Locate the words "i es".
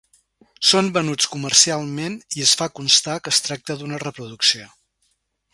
2.39-2.55